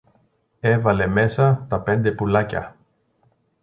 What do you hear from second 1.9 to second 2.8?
πουλάκια.